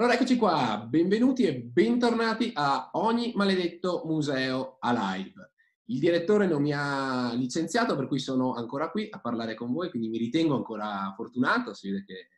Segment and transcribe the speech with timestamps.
[0.00, 5.52] Allora eccoci qua, benvenuti e bentornati a ogni maledetto museo a live.
[5.90, 9.90] Il direttore non mi ha licenziato, per cui sono ancora qui a parlare con voi,
[9.90, 12.28] quindi mi ritengo ancora fortunato, si vede che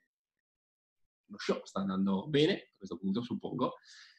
[1.27, 3.75] lo show sta andando bene, a questo punto suppongo.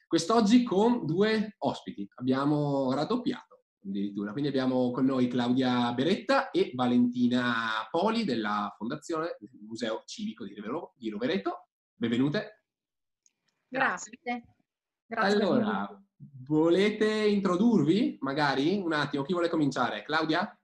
[0.07, 7.85] Quest'oggi con due ospiti, abbiamo raddoppiato addirittura, quindi abbiamo con noi Claudia Beretta e Valentina
[7.91, 11.67] Poli della Fondazione del Museo Civico di Rovereto.
[11.93, 12.62] Benvenute.
[13.73, 14.19] Grazie.
[15.05, 15.35] Grazie.
[15.35, 16.03] Allora,
[16.47, 19.23] volete introdurvi magari un attimo?
[19.23, 20.03] Chi vuole cominciare?
[20.03, 20.55] Claudia?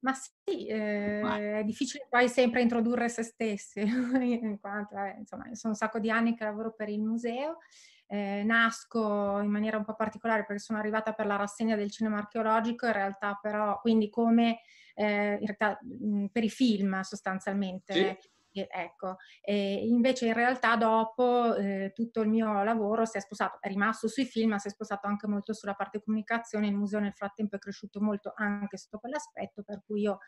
[0.00, 3.80] Ma sì, eh, è difficile poi sempre introdurre se stessi,
[4.20, 7.58] in quanto eh, insomma, sono un sacco di anni che lavoro per il museo.
[8.06, 12.18] Eh, nasco in maniera un po' particolare perché sono arrivata per la rassegna del cinema
[12.18, 14.60] archeologico, in realtà però, quindi come
[14.94, 17.94] eh, in realtà, mh, per i film sostanzialmente.
[17.94, 23.58] Sì ecco, e invece in realtà dopo eh, tutto il mio lavoro si è spostato,
[23.60, 27.00] è rimasto sui film, ma si è spostato anche molto sulla parte comunicazione, il museo
[27.00, 30.18] nel frattempo è cresciuto molto anche sotto quell'aspetto, per cui io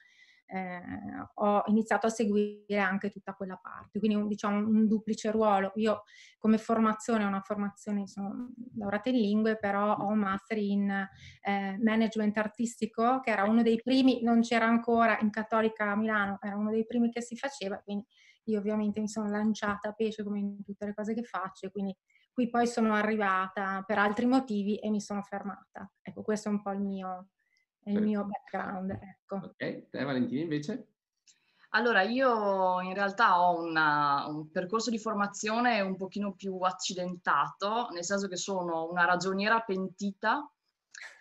[0.47, 0.80] eh,
[1.34, 5.72] ho iniziato a seguire anche tutta quella parte, quindi un, diciamo un duplice ruolo.
[5.77, 6.05] Io
[6.39, 11.78] come formazione ho una formazione, sono laureata in lingue, però ho un master in eh,
[11.80, 16.56] management artistico, che era uno dei primi, non c'era ancora in Cattolica a Milano, era
[16.56, 18.06] uno dei primi che si faceva, quindi
[18.44, 21.97] io ovviamente mi sono lanciata a pesce come in tutte le cose che faccio, quindi
[22.33, 25.91] qui poi sono arrivata per altri motivi e mi sono fermata.
[26.02, 27.30] Ecco, questo è un po' il mio,
[27.87, 28.91] il mio background.
[28.91, 29.37] Ecco.
[29.37, 30.89] Ok, te Valentina invece?
[31.70, 38.05] Allora, io in realtà ho una, un percorso di formazione un pochino più accidentato, nel
[38.05, 40.51] senso che sono una ragioniera pentita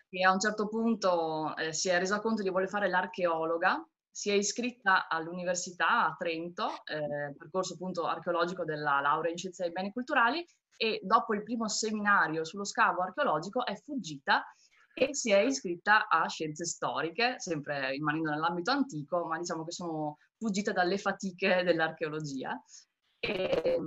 [0.07, 4.29] che a un certo punto eh, si è resa conto di voler fare l'archeologa, si
[4.29, 9.91] è iscritta all'università a Trento, eh, percorso appunto archeologico della laurea in scienze dei beni
[9.91, 10.45] culturali,
[10.77, 14.45] e dopo il primo seminario sullo scavo archeologico è fuggita
[14.97, 20.17] e si è iscritta a scienze storiche, sempre rimanendo nell'ambito antico, ma diciamo che sono
[20.37, 22.57] fuggita dalle fatiche dell'archeologia.
[23.19, 23.77] E,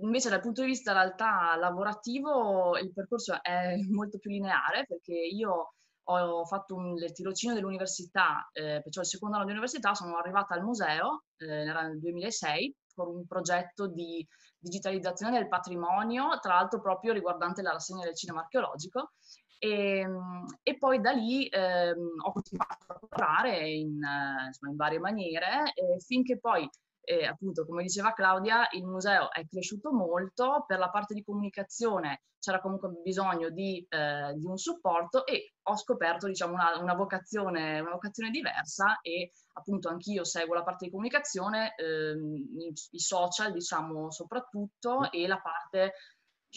[0.00, 5.12] invece dal punto di vista in realtà lavorativo il percorso è molto più lineare perché
[5.12, 5.74] io
[6.10, 10.54] ho fatto un, il tirocinio dell'università, eh, perciò il secondo anno di università sono arrivata
[10.54, 14.26] al museo, eh, nel 2006, con un progetto di
[14.58, 19.12] digitalizzazione del patrimonio, tra l'altro proprio riguardante la rassegna del cinema archeologico
[19.58, 24.76] e, ehm, e, poi da lì ehm, ho continuato a lavorare in, eh, insomma, in
[24.76, 26.68] varie maniere eh, finché poi,
[27.02, 32.22] eh, appunto, come diceva Claudia, il museo è cresciuto molto, per la parte di comunicazione
[32.40, 37.80] c'era comunque bisogno di, eh, di un supporto e ho scoperto diciamo, una, una, vocazione,
[37.80, 43.52] una vocazione diversa e appunto anch'io seguo la parte di comunicazione, ehm, i, i, social
[43.52, 45.94] diciamo soprattutto e la parte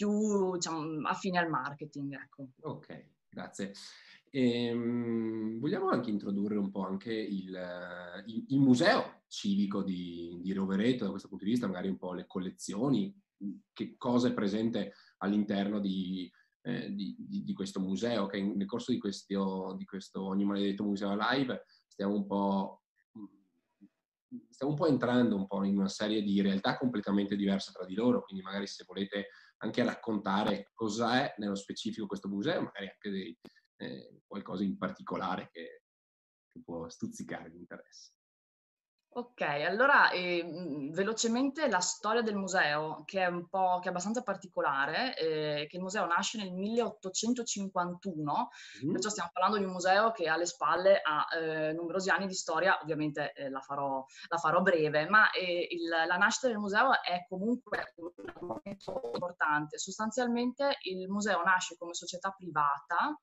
[0.02, 2.14] più diciamo, affine al marketing.
[2.14, 2.48] Ecco.
[2.62, 3.72] Ok, grazie.
[4.30, 11.04] Ehm, vogliamo anche introdurre un po' anche il, il, il museo civico di, di, Rovereto
[11.04, 13.14] da questo punto di vista, magari un po' le collezioni,
[13.72, 16.30] che cosa è presente all'interno di,
[16.62, 21.14] eh, di, di questo museo, che nel corso di questo, di questo Ogni Maledetto Museo
[21.14, 22.82] Live stiamo un po'
[24.48, 27.94] stiamo un po' entrando un po' in una serie di realtà completamente diverse tra di
[27.94, 29.28] loro, quindi magari se volete
[29.62, 33.38] anche raccontare cosa è nello specifico questo museo, magari anche dei,
[33.76, 35.82] eh, qualcosa in particolare che,
[36.50, 38.12] che può stuzzicare l'interesse.
[39.14, 40.42] Ok, allora eh,
[40.90, 45.76] velocemente la storia del museo, che è un po' che è abbastanza particolare, eh, che
[45.76, 48.48] il museo nasce nel 1851,
[48.86, 48.90] mm.
[48.90, 52.78] perciò stiamo parlando di un museo che alle spalle ha eh, numerosi anni di storia,
[52.80, 57.26] ovviamente eh, la farò, la, farò, breve, ma eh, il, la nascita del museo è
[57.28, 59.76] comunque un momento importante.
[59.76, 63.14] Sostanzialmente il museo nasce come società privata,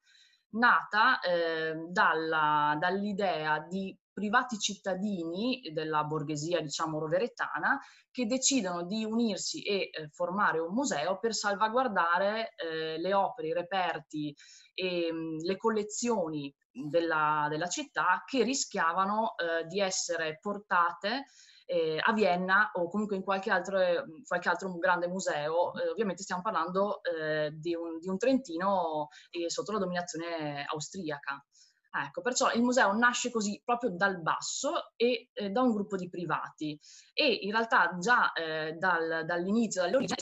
[0.52, 7.80] nata eh, dalla, dall'idea di privati cittadini della borghesia, diciamo, roveretana,
[8.12, 13.54] che decidono di unirsi e eh, formare un museo per salvaguardare eh, le opere, i
[13.54, 14.36] reperti
[14.74, 21.26] e mh, mm, le collezioni della, della, città che rischiavano eh, di essere portate
[21.70, 23.80] eh, a Vienna o comunque in qualche altro,
[24.26, 25.74] qualche altro grande museo.
[25.76, 29.10] Eh, ovviamente stiamo parlando eh, di un, di, un, Trentino
[29.48, 31.44] sotto la dominazione austriaca.
[31.92, 36.08] Ecco, perciò il museo nasce così proprio dal basso e eh, da un gruppo di
[36.08, 36.80] privati
[37.14, 40.16] e in realtà già eh, dal, dall'inizio, dall'origine,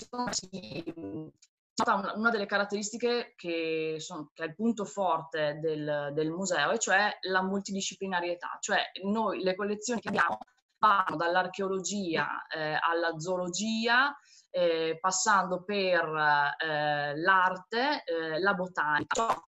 [1.86, 6.80] una, una delle caratteristiche che, sono, che, è il punto forte del, del, museo, e
[6.80, 10.38] cioè la multidisciplinarietà, cioè noi le collezioni che abbiamo
[10.80, 14.16] vanno dall'archeologia eh, alla zoologia,
[14.50, 19.44] eh, passando per eh, l'arte, eh, la botanica.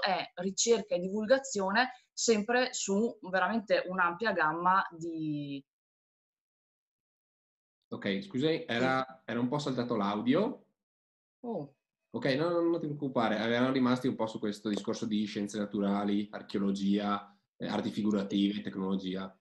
[0.00, 5.62] è ricerca e divulgazione sempre su veramente un'ampia gamma di...
[7.92, 10.64] Ok, scusi, era, era un po' saltato l'audio.
[11.40, 11.74] Oh.
[12.12, 15.58] Ok, no, no, non ti preoccupare, erano rimasti un po' su questo discorso di scienze
[15.58, 19.32] naturali, archeologia, eh, arti figurative, tecnologia.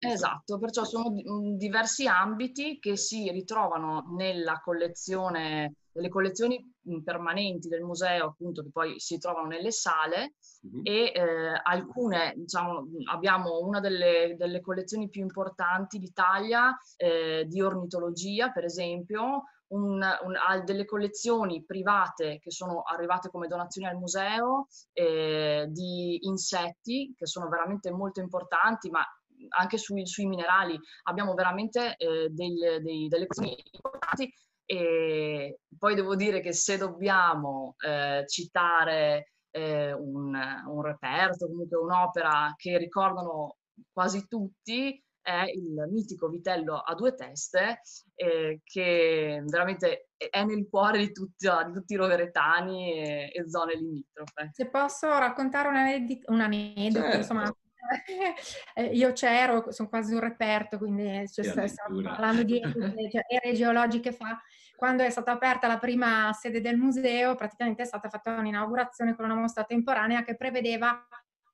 [0.00, 7.66] Esatto, perciò sono mm, diversi ambiti che si ritrovano nella collezione, nelle collezioni mm, permanenti
[7.66, 10.34] del museo, appunto, che poi si trovano nelle sale
[10.68, 10.80] mm-hmm.
[10.84, 18.52] e eh, alcune, diciamo, abbiamo una delle, delle collezioni più importanti d'Italia eh, di ornitologia,
[18.52, 25.66] per esempio, un, un, delle collezioni private che sono arrivate come donazioni al museo eh,
[25.68, 29.04] di insetti che sono veramente molto importanti, ma
[29.50, 30.78] anche sui, sui minerali.
[31.04, 34.32] Abbiamo veramente eh, dei, dei, delle cose importanti
[34.64, 42.52] e poi devo dire che se dobbiamo eh, citare eh, un, un reperto, comunque un'opera
[42.56, 43.56] che ricordano
[43.92, 47.82] quasi tutti, è il mitico vitello a due teste
[48.14, 53.76] eh, che veramente è nel cuore di, tutti, di tutti i roveretani e, e, zone
[53.76, 54.48] limitrofe.
[54.52, 57.16] Se posso raccontare un, aneddoto, un aneddoto certo.
[57.18, 57.44] insomma,
[58.74, 62.58] eh, io c'ero, sono quasi un reperto, quindi cioè, stiamo parlando di
[63.12, 64.40] cioè, ere geologiche fa.
[64.74, 69.26] Quando è stata aperta la prima sede del museo, praticamente è stata fatta un'inaugurazione con
[69.26, 71.06] una mostra temporanea che prevedeva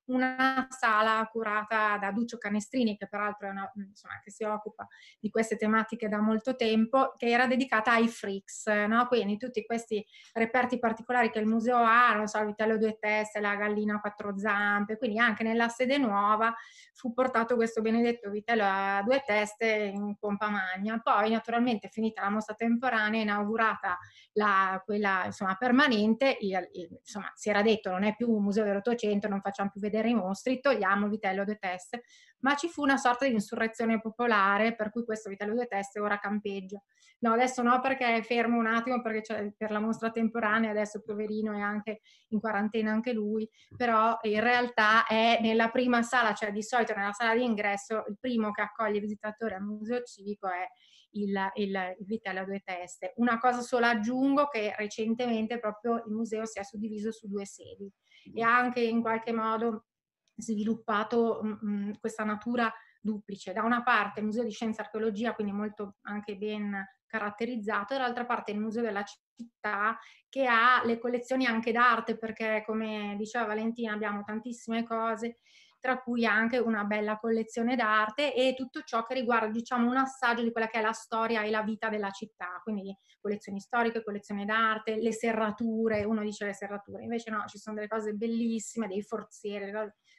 [0.07, 4.87] una sala curata da Duccio Canestrini, che peraltro una, insomma, che si occupa
[5.19, 9.07] di queste tematiche da molto tempo, che era dedicata ai freaks, no?
[9.07, 13.39] quindi tutti questi reperti particolari che il museo ha, non so, il vitello due teste,
[13.39, 16.53] la gallina a quattro zampe, quindi anche nella sede nuova
[16.93, 20.99] fu portato questo benedetto vitello a due teste in pompa magna.
[21.01, 23.97] Poi naturalmente finita la mostra temporanea, inaugurata
[24.33, 28.63] la, quella insomma, permanente, il, il, insomma, si era detto non è più un museo
[28.63, 32.03] dell'Ottocento, non facciamo più vedere vedere i mostri, togliamo Vitello due teste,
[32.39, 36.19] ma ci fu una sorta di insurrezione popolare per cui questo Vitello due teste ora
[36.19, 36.81] campeggia.
[37.19, 41.53] No, adesso no perché fermo un attimo perché c'è per la mostra temporanea, adesso poverino
[41.53, 46.61] è anche in quarantena anche lui, però in realtà è nella prima sala, cioè di
[46.61, 50.67] solito nella sala di ingresso, il primo che accoglie i visitatori al museo civico è
[51.11, 53.13] il, il, il, vitello a due teste.
[53.15, 57.89] Una cosa sola aggiungo che recentemente proprio il museo si è suddiviso su due sedi
[58.33, 59.85] e ha anche in qualche modo
[60.35, 63.53] sviluppato mh, mm, mm, questa natura duplice.
[63.53, 67.97] Da una parte il Museo di Scienza e Archeologia, quindi molto anche ben caratterizzato, e
[67.97, 73.45] dall'altra parte il Museo della Città che ha le collezioni anche d'arte, perché come diceva
[73.45, 75.37] Valentina abbiamo tantissime cose
[75.85, 80.41] tra cui anche una bella collezione d'arte e tutto ciò che riguarda, diciamo, un assaggio
[80.41, 82.91] di quella che è la storia e la vita della città, quindi
[83.21, 87.87] collezioni storiche, collezioni d'arte, le serrature, uno dice le serrature, invece no, ci sono delle
[87.87, 89.71] cose bellissime, dei forzieri,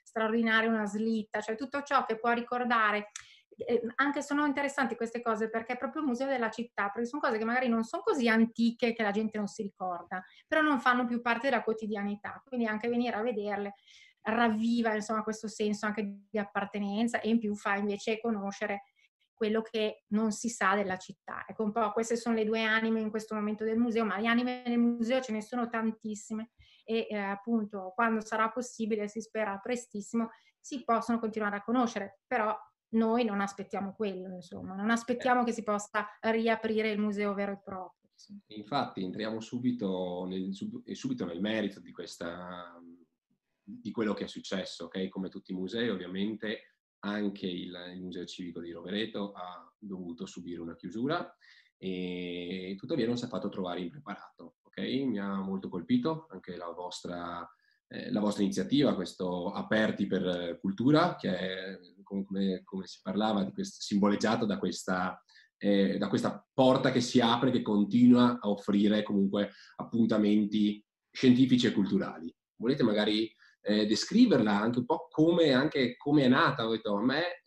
[0.04, 3.08] straordinarie, una slitta, cioè tutto ciò che può ricordare
[3.56, 7.22] eh, anche sono interessanti queste cose perché è proprio il museo della città, perché sono
[7.22, 10.78] cose che magari non sono così antiche che la gente non si ricorda, però non
[10.78, 13.74] fanno più parte della quotidianità, quindi anche venire a vederle
[14.26, 18.82] ravviva insomma questo senso anche di appartenenza e in più fa invece conoscere
[19.32, 21.44] quello che non si sa della città.
[21.46, 24.26] Ecco un po' queste sono le due anime in questo momento del museo, ma le
[24.26, 26.52] anime nel museo ce ne sono tantissime
[26.84, 32.56] e eh, appunto quando sarà possibile, si spera prestissimo, si possono continuare a conoscere, però
[32.90, 37.60] noi non aspettiamo quello, insomma, non aspettiamo che si possa riaprire il museo vero e
[37.62, 38.10] proprio.
[38.46, 42.80] Infatti entriamo subito nel, subito nel merito di questa
[43.68, 45.08] di quello che è successo, ok?
[45.08, 50.60] Come tutti i musei, ovviamente anche il, il, Museo Civico di Rovereto ha dovuto subire
[50.60, 51.36] una chiusura
[51.76, 54.78] e tuttavia non si è fatto trovare impreparato, ok?
[54.78, 57.46] Mi ha molto colpito anche la vostra,
[57.88, 63.82] eh, la vostra iniziativa, questo Aperti per Cultura, che è, come, come si parlava, questo,
[63.82, 65.20] simboleggiato da questa,
[65.58, 71.72] eh, da questa porta che si apre, che continua a offrire comunque appuntamenti scientifici e
[71.72, 72.32] culturali.
[72.58, 73.30] Volete magari
[73.66, 76.66] eh, descriverla anche un po' come, anche come è nata.
[76.66, 77.42] Ho detto, a me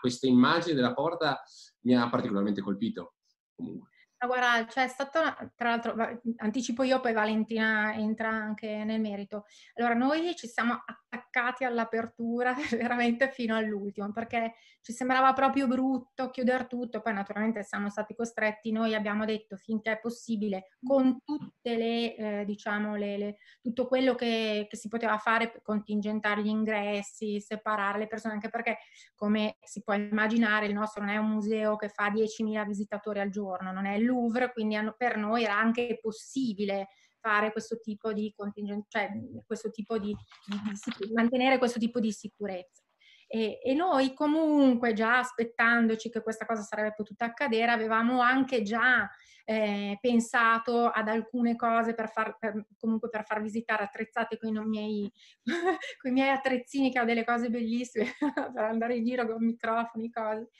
[0.00, 1.40] questa immagine della porta
[1.82, 3.14] mi ha particolarmente colpito.
[3.54, 3.90] Comunque.
[4.26, 5.20] Guarda, c'è stato,
[5.54, 5.94] tra l'altro,
[6.36, 9.44] anticipo io, poi Valentina entra anche nel merito.
[9.74, 16.66] Allora, noi ci siamo attaccati all'apertura veramente fino all'ultimo, perché ci sembrava proprio brutto chiudere
[16.66, 22.16] tutto, poi naturalmente siamo stati costretti, noi abbiamo detto finché è possibile, con tutte le,
[22.16, 27.98] eh, diciamo, le, le, tutto quello che, che si poteva fare, contingentare gli ingressi, separare
[27.98, 28.78] le persone, anche perché,
[29.14, 33.30] come si può immaginare, il nostro non è un museo che fa 10.000 visitatori al
[33.30, 36.88] giorno, non è il Louvre, quindi per noi era anche possibile
[37.20, 39.10] fare questo tipo di contingente, cioè
[39.46, 40.14] questo tipo di,
[40.46, 42.82] di, di mantenere questo tipo di sicurezza.
[43.28, 49.08] E, e, noi comunque già aspettandoci che questa cosa sarebbe potuta accadere, avevamo anche già
[49.44, 54.66] eh, pensato ad alcune cose per far, per, comunque per far visitare attrezzate con i
[54.66, 55.12] miei,
[56.12, 58.12] miei attrezzini che ho delle cose bellissime
[58.52, 60.50] per andare in giro con microfoni, cose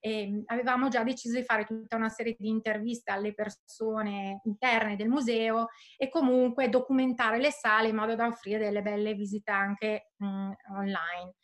[0.00, 4.96] e ehm, avevamo già deciso di fare tutta una serie di interviste alle persone interne
[4.96, 10.12] del museo e comunque documentare le sale in modo da offrire delle belle visite anche
[10.16, 11.34] mh, online.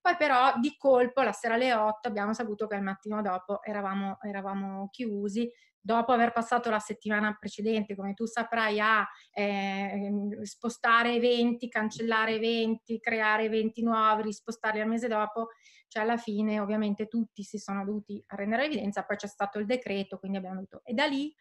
[0.00, 4.18] Poi però di colpo la sera alle 8 abbiamo saputo che il mattino dopo eravamo,
[4.22, 5.50] eravamo chiusi
[5.86, 10.10] dopo aver passato la settimana precedente, come tu saprai, a eh,
[10.42, 15.50] spostare eventi, cancellare eventi, creare eventi nuovi, rispostarli al mese dopo,
[15.88, 20.18] cioè alla fine ovviamente tutti si sono dovuti rendere evidenza, poi c'è stato il decreto,
[20.18, 20.82] quindi abbiamo dovuto...
[20.84, 21.34] E da lì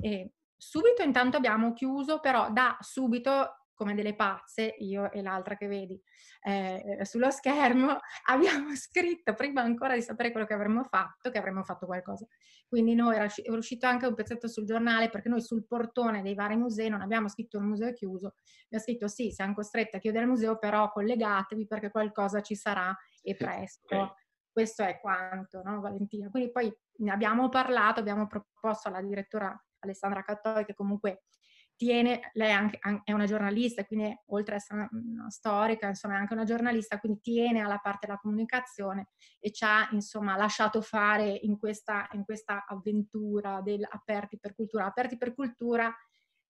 [0.00, 5.66] eh, subito intanto abbiamo chiuso, però da subito come delle pazze, io e l'altra che
[5.66, 5.98] vedi
[6.42, 7.96] eh, sullo schermo,
[8.28, 12.26] abbiamo scritto prima ancora di sapere quello che avremmo fatto, che avremmo fatto qualcosa.
[12.68, 16.34] Quindi noi era, era uscito anche un pezzetto sul giornale perché noi sul portone dei
[16.34, 19.98] vari musei non abbiamo scritto il museo è chiuso, abbiamo scritto sì, siamo costretti a
[19.98, 23.96] chiudere il museo, però collegatevi perché qualcosa ci sarà e presto.
[23.96, 24.14] Okay.
[24.52, 26.28] Questo è quanto, no, Valentina?
[26.28, 31.22] Quindi poi ne abbiamo parlato, abbiamo proposto alla direttora Alessandra Cattoi che comunque
[31.80, 36.34] tiene, lei anche, è una giornalista, quindi oltre ad essere una storica, insomma è anche
[36.34, 39.08] una giornalista, quindi tiene alla parte della comunicazione
[39.38, 44.84] e ci ha insomma lasciato fare in questa, in questa avventura del aperti per cultura.
[44.84, 45.90] Aperti per cultura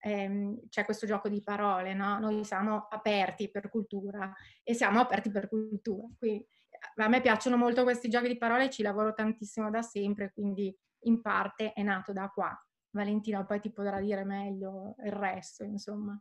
[0.01, 2.19] ehm, c'è questo gioco di parole, no?
[2.19, 4.35] Noi siamo aperti per cultura
[4.65, 6.09] e siamo aperti per cultura.
[6.19, 6.45] Quindi
[7.05, 11.21] a me piacciono molto questi giochi di parole, ci lavoro tantissimo da sempre, quindi in
[11.21, 12.57] parte è nato da qua.
[12.93, 16.21] Valentina poi ti potrà dire meglio il resto, insomma.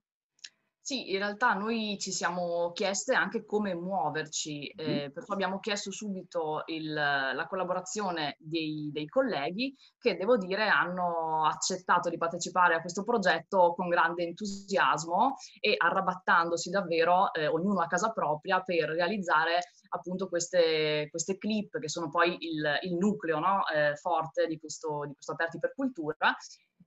[0.81, 6.63] Sì, in realtà noi ci siamo chieste anche come muoverci, eh, perciò abbiamo chiesto subito
[6.65, 13.03] il, la collaborazione dei, dei, colleghi che devo dire hanno accettato di partecipare a questo
[13.03, 19.59] progetto con grande entusiasmo e arrabattandosi davvero eh, ognuno a casa propria per realizzare
[19.89, 23.67] appunto queste, queste clip che sono poi il, il nucleo no?
[23.67, 26.35] eh, forte di questo, di questo Aperti per Cultura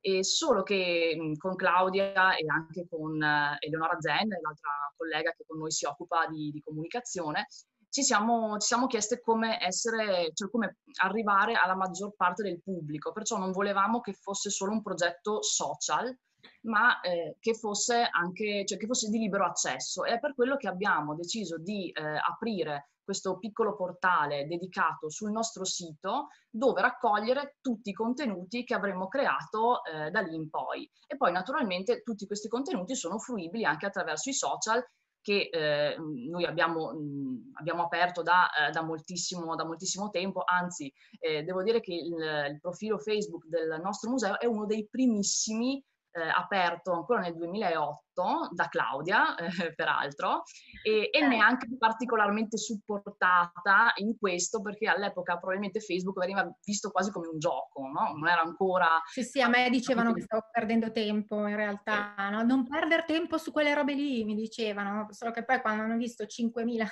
[0.02, 5.44] e solo che mh, con Claudia e anche con eh, Eleonora Zen, l'altra collega che
[5.46, 7.46] con noi si occupa di, di comunicazione,
[7.88, 13.12] ci siamo, ci siamo, chieste come essere, cioè come arrivare alla maggior parte del pubblico,
[13.12, 16.14] perciò non volevamo che fosse solo un progetto social,
[16.62, 20.04] ma eh, che fosse anche, cioè che fosse di libero accesso.
[20.04, 25.32] E è per quello che abbiamo deciso di eh, aprire questo piccolo portale dedicato sul
[25.32, 30.88] nostro sito dove raccogliere tutti i contenuti che avremmo creato eh, da lì in poi.
[31.06, 34.84] E poi naturalmente tutti questi contenuti sono fruibili anche attraverso i social
[35.22, 40.92] che eh, noi abbiamo, mh, abbiamo aperto da, eh, da, moltissimo, da, moltissimo, tempo, anzi
[41.20, 45.82] eh, devo dire che il, il profilo Facebook del nostro museo è uno dei primissimi
[46.20, 50.42] aperto ancora nel 2008 da Claudia, eh, peraltro,
[50.82, 57.28] e, e, neanche particolarmente supportata in questo perché all'epoca probabilmente Facebook veniva visto quasi come
[57.28, 58.12] un gioco, no?
[58.16, 59.00] Non era ancora...
[59.06, 62.42] Sì, sì, a me dicevano che stavo perdendo tempo in realtà, no?
[62.42, 66.24] Non perdere tempo su quelle robe lì, mi dicevano, solo che poi quando hanno visto
[66.24, 66.86] 5.000,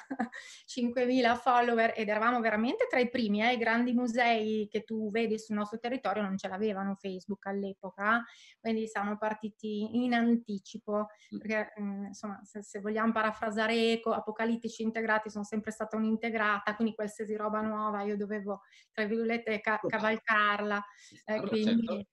[0.66, 5.38] 5.000 follower ed eravamo veramente tra i primi, eh, i grandi musei che tu vedi
[5.38, 8.24] sul nostro territorio non ce l'avevano Facebook all'epoca,
[8.60, 11.08] quindi siamo partiti in anticipo.
[11.38, 16.94] Perché mm, insomma se, se, vogliamo parafrasare Eco, Apocalittici integrati sono sempre stata un'integrata, quindi
[16.94, 18.62] qualsiasi roba nuova io dovevo,
[18.92, 20.82] tra virgolette, ca- cavalcarla.
[21.24, 22.06] Eh, quindi...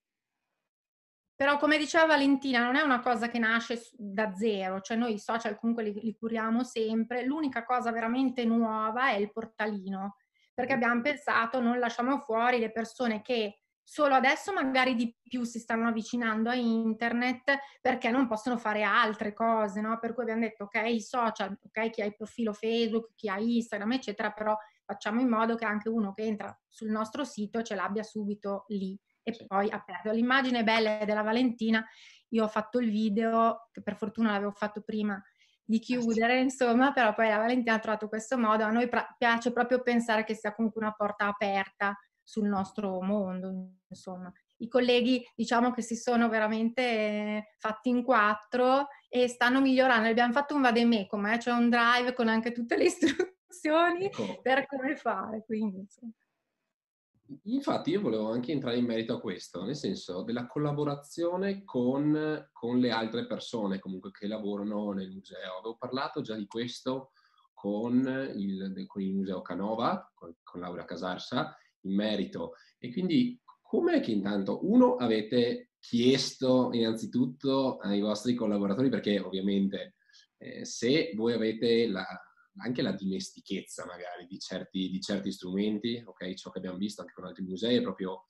[1.37, 5.19] Però come diceva Valentina, non è una cosa che nasce da zero, cioè noi i
[5.19, 10.15] social comunque li, li curiamo sempre, l'unica cosa veramente nuova è il portalino,
[10.51, 13.59] perché abbiamo pensato non lasciamo fuori le persone che
[13.89, 19.31] solo adesso magari di più si stanno avvicinando a internet perché non possono fare altre
[19.31, 19.97] cose, no?
[19.97, 23.39] Per cui abbiamo detto, ok, i social, ok, chi ha il profilo Facebook, chi ha
[23.39, 27.75] Instagram, eccetera, però facciamo in modo che anche uno che entra sul nostro sito ce
[27.75, 30.11] l'abbia subito lì e poi aperto.
[30.11, 31.81] L'immagine bella della Valentina,
[32.29, 35.21] io ho fatto il video, che per fortuna l'avevo fatto prima
[35.63, 38.65] di chiudere, insomma, però poi la Valentina ha trovato questo modo.
[38.65, 44.29] A noi piace proprio pensare che sia comunque una porta aperta sul nostro mondo, insomma.
[44.57, 50.09] I colleghi diciamo che si sono veramente fatti in quattro e stanno migliorando.
[50.09, 51.37] Abbiamo fatto un vademecum, eh?
[51.37, 54.41] c'è un drive con anche tutte le istruzioni ecco.
[54.41, 55.45] per come fare.
[55.45, 56.11] Quindi, insomma.
[57.43, 62.79] Infatti io volevo anche entrare in merito a questo, nel senso della collaborazione con, con,
[62.79, 65.59] le altre persone comunque che lavorano nel museo.
[65.59, 67.11] Avevo parlato già di questo
[67.53, 71.55] con il, con il Museo Canova, con, con Laura Casarsa,
[71.87, 72.53] in merito.
[72.77, 79.95] E quindi come che intanto, uno, avete chiesto innanzitutto ai vostri collaboratori, perché ovviamente
[80.37, 82.05] eh, se voi avete la,
[82.57, 86.33] anche la dimestichezza magari di certi, di certi strumenti, ok?
[86.33, 88.25] Ciò che abbiamo visto anche con altri musei è proprio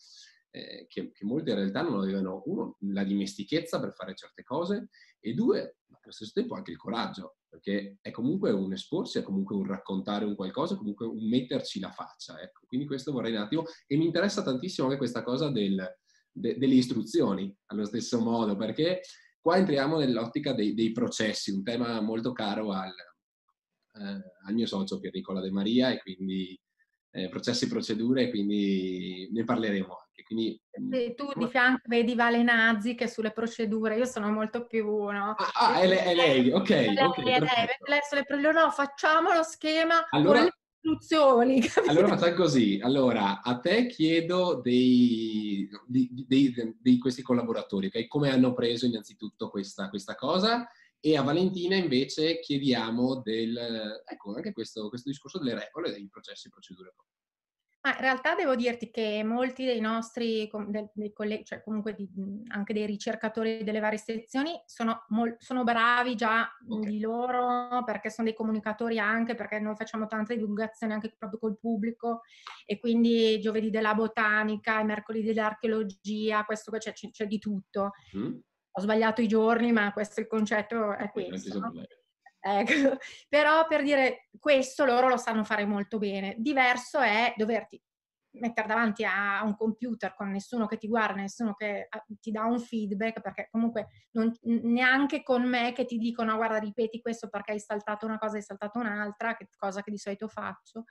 [0.52, 4.90] eh, che, che molti in realtà non avevano, uno, la dimestichezza per fare certe cose
[5.20, 9.56] e due, allo stesso tempo anche il coraggio, perché è comunque un esporsi, è comunque
[9.56, 12.40] un raccontare un qualcosa, è comunque un metterci la faccia.
[12.40, 12.66] Ecco.
[12.68, 15.84] Quindi questo vorrei un attimo, e mi interessa tantissimo anche questa cosa del,
[16.32, 19.02] de, delle istruzioni, allo stesso modo, perché
[19.40, 22.94] qua entriamo nell'ottica dei, dei processi, un tema molto caro al,
[23.94, 26.60] eh, al mio socio Pierricola De Maria e quindi
[27.12, 30.24] eh, processi e procedure, quindi ne parleremo anche.
[30.24, 34.66] Quindi, mm, sì, tu di fianco vedi Vale Nazzi che sulle procedure, io sono molto
[34.66, 34.86] più...
[34.86, 35.36] No?
[35.38, 36.70] Ah, ah è, lei, è, lei, ok.
[36.70, 41.62] È lei, okay, è lei, sulle procedure, no, facciamo lo schema allora, con le istruzioni.
[41.88, 48.08] Allora facciamo così, allora a te chiedo dei, di, di, di, di questi collaboratori, okay?
[48.08, 50.68] come hanno preso innanzitutto questa, questa cosa
[51.00, 56.48] e a Valentina invece chiediamo del, ecco, anche questo, questo discorso delle regole, dei processi
[56.48, 56.94] e procedure.
[57.88, 60.50] Ma in realtà devo dirti che molti dei nostri
[60.94, 62.10] dei colleghi, cioè comunque di,
[62.48, 66.92] anche dei ricercatori delle varie sezioni, sono, mol, sono bravi già okay.
[66.92, 71.58] di loro perché sono dei comunicatori anche, perché noi facciamo tanta divulgazione anche proprio col
[71.58, 72.24] pubblico
[72.66, 77.92] e quindi giovedì della botanica, mercoledì dell'archeologia, questo c'è, c'è di tutto.
[78.18, 78.38] Mm
[78.78, 81.60] ho sbagliato i giorni, ma questo il concetto è questo.
[81.60, 81.72] No?
[82.40, 82.98] Ecco.
[83.28, 86.36] Però per dire questo loro lo sanno fare molto bene.
[86.38, 87.82] Diverso è doverti
[88.40, 92.46] mettere davanti a un computer con nessuno che ti guarda, nessuno che ah, ti dà
[92.46, 97.54] un feedback, perché comunque non, neanche con me che ti dicono guarda ripeti questo perché
[97.54, 100.86] hai saltato una cosa, hai saltato un'altra, che cosa che di solito faccio,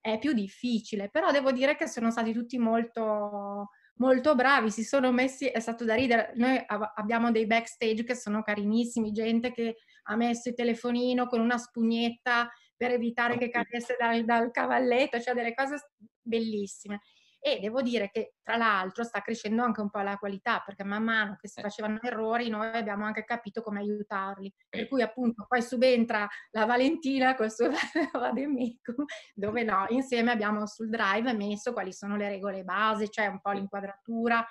[0.00, 1.08] è più difficile.
[1.08, 5.84] Però devo dire che sono stati tutti molto molto bravi, si sono messi, è stato
[5.84, 11.26] da ridere, noi abbiamo dei backstage che sono carinissimi, gente che ha messo il telefonino
[11.26, 15.90] con una spugnetta per evitare che cadesse dal, dal cavalletto, cioè delle cose
[16.22, 17.00] bellissime
[17.40, 21.02] e devo dire che tra l'altro sta crescendo anche un po' la qualità perché man
[21.02, 21.62] mano che si eh.
[21.62, 27.34] facevano errori noi abbiamo anche capito come aiutarli per cui appunto poi subentra la Valentina
[27.34, 27.70] col suo
[28.12, 33.40] vademecum dove no, insieme abbiamo sul drive messo quali sono le regole base, cioè un
[33.40, 34.44] po' l'inquadratura,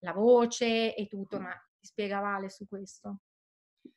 [0.00, 3.20] la voce e tutto, ma ti spiega Vale su questo.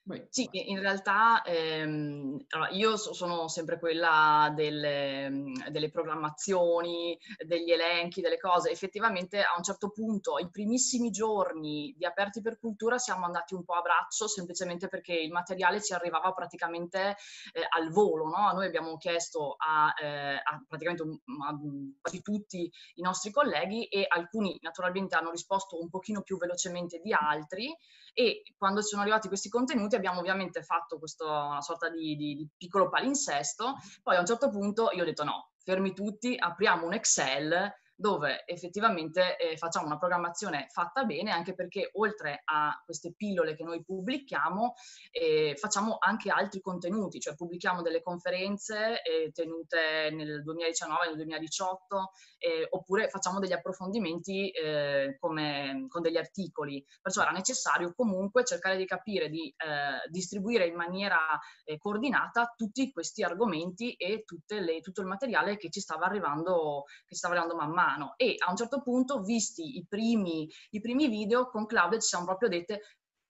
[0.08, 0.26] Vai.
[0.30, 8.38] Sì, in realtà ehm, allora, io sono sempre quella delle, delle, programmazioni, degli elenchi, delle
[8.38, 8.72] cose.
[8.72, 13.66] Effettivamente a un certo punto, i primissimi giorni di Aperti per Cultura siamo andati un
[13.66, 17.18] po' a braccio semplicemente perché il materiale ci arrivava praticamente
[17.52, 18.30] eh, al volo.
[18.30, 18.54] No?
[18.54, 21.58] Noi abbiamo chiesto a, eh, a praticamente a
[22.00, 27.12] quasi tutti i nostri colleghi e alcuni naturalmente hanno risposto un pochino più velocemente di
[27.12, 27.76] altri
[28.20, 32.90] e quando sono arrivati questi contenuti abbiamo ovviamente fatto questa sorta di, di, di piccolo
[32.90, 37.72] palinsesto, poi a un certo punto io ho detto no, fermi tutti, apriamo un Excel
[38.00, 43.64] dove effettivamente eh, facciamo una programmazione fatta bene, anche perché oltre a queste pillole che
[43.64, 44.76] noi pubblichiamo,
[45.10, 52.12] eh, facciamo anche altri contenuti, cioè pubblichiamo delle conferenze eh, tenute nel 2019, nel 2018,
[52.38, 56.86] eh, oppure facciamo degli approfondimenti eh, come, con degli articoli.
[57.02, 61.18] Perciò era necessario comunque cercare di capire, di eh, distribuire in maniera
[61.80, 67.34] coordinata tutti questi argomenti e le, tutto il materiale che ci stava arrivando, che stava
[67.34, 71.50] arrivando man mano mano e a un certo punto, visti i primi, i primi video,
[71.50, 72.82] con Claudia ci siamo proprio dette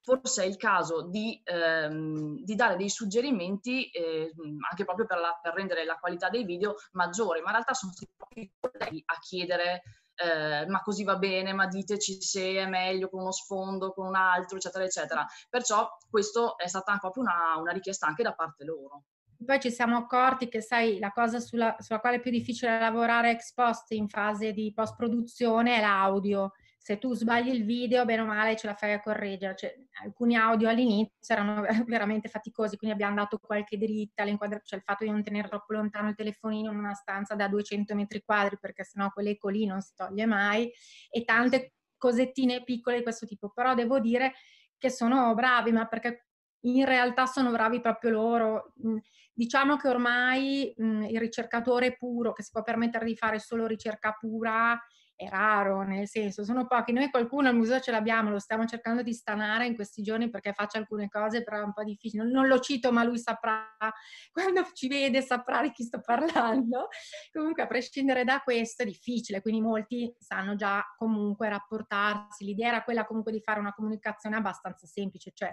[0.08, 4.32] forse è il caso di, ehm, di dare dei suggerimenti eh,
[4.70, 7.92] anche proprio per, la, per, rendere la qualità dei video maggiore, ma in realtà sono
[7.92, 9.82] stati proprio i colleghi a chiedere
[10.16, 14.16] eh, ma così va bene, ma diteci se è meglio con uno sfondo, con un
[14.16, 15.26] altro, eccetera, eccetera.
[15.50, 19.04] Perciò questo è stata proprio una, una richiesta anche da parte loro.
[19.46, 23.32] Poi ci siamo accorti che, sai, la cosa sulla, sulla quale è più difficile lavorare
[23.32, 26.52] ex post in fase di post-produzione è l'audio.
[26.88, 29.56] se tu sbagli il video, bene o male ce la fai a correggere.
[29.58, 34.24] Cioè, alcuni audio all'inizio erano veramente faticosi, quindi abbiamo dato qualche dritta,
[34.64, 37.94] cioè il fatto di non tenere troppo lontano il telefonino in una stanza da 200
[37.94, 40.72] metri quadri, perché sennò quell'eco lì non si toglie mai,
[41.10, 43.50] e tante cosettine piccole di questo tipo.
[43.50, 44.36] Però devo dire
[44.78, 46.27] che sono bravi, ma perché
[46.62, 48.74] in realtà sono bravi proprio loro.
[48.76, 49.00] Mhmm,
[49.34, 53.68] diciamo che ormai mh, mhmm, il ricercatore puro, che si può permettere di fare solo
[53.68, 54.80] ricerca pura,
[55.18, 56.94] è raro, nel senso, sono pochi.
[56.94, 60.54] Noi qualcuno al museo ce l'abbiamo, lo stiamo cercando di stanare in questi giorni perché
[60.54, 62.22] faccia alcune cose, però è un po' difficile.
[62.24, 63.76] Non, non lo cito, ma lui saprà,
[64.32, 66.90] quando ci vede saprà di chi sto parlando.
[67.32, 72.46] Comunque, a prescindere da questo, è difficile, quindi molti sanno già comunque rapportarsi.
[72.46, 75.52] L'idea era quella comunque di fare una comunicazione abbastanza semplice, cioè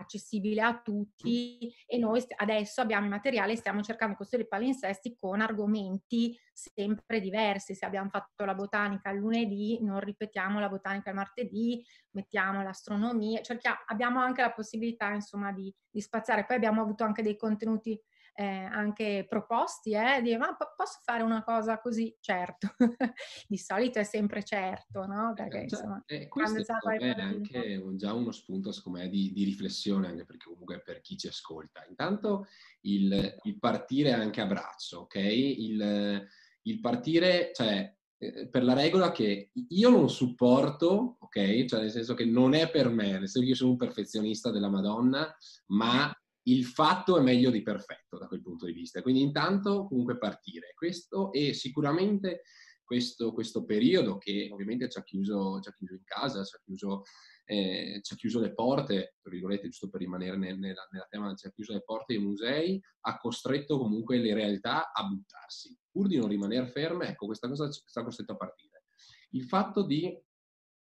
[0.00, 5.16] accessibile a tutti e noi adesso abbiamo il materiale e stiamo cercando di costruire palinsesti
[5.18, 7.74] con argomenti sempre diversi.
[7.74, 13.40] Se abbiamo fatto la botanica il lunedì, non ripetiamo la botanica il martedì, mettiamo l'astronomia,
[13.40, 16.44] cerchiamo, abbiamo anche la possibilità insomma di, di spaziare.
[16.44, 18.00] Poi abbiamo avuto anche dei contenuti
[18.34, 22.14] eh, anche proposti, eh, di ma posso fare una cosa così?
[22.20, 22.74] Certo,
[23.46, 25.32] di solito è sempre certo, no?
[25.34, 26.58] Perché eh, insomma, eh, questo
[26.98, 31.16] è anche già uno spunto, secondo me, di, di, riflessione, anche perché comunque per chi
[31.16, 31.84] ci ascolta.
[31.88, 32.46] Intanto
[32.82, 35.14] il, il partire anche a braccio, ok?
[35.16, 36.28] Il,
[36.62, 41.64] il partire, cioè, eh, per la regola che io non supporto, ok?
[41.64, 44.50] Cioè nel senso che non è per me, nel senso che io sono un perfezionista
[44.50, 45.34] della Madonna,
[45.68, 49.02] ma il fatto è meglio di perfetto da quel punto di vista.
[49.02, 50.72] Quindi intanto comunque partire.
[50.74, 52.42] Questo e sicuramente
[52.82, 56.60] questo, questo periodo che ovviamente ci ha chiuso, ci ha chiuso in casa, ci ha
[56.64, 57.02] chiuso,
[57.44, 61.34] eh, ci ha chiuso, le porte, tra virgolette, giusto per rimanere nel, nella, nella tema,
[61.34, 65.78] ci ha chiuso le porte ai musei, ha costretto comunque le realtà a buttarsi.
[65.88, 68.84] Pur di non rimanere ferme, ecco, questa cosa ci sta costretto a partire.
[69.30, 70.12] Il fatto di